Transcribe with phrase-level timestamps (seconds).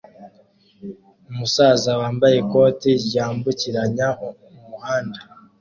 [1.29, 4.07] Umusaza wambaye ikote ryambukiranya
[4.53, 5.19] umuhanda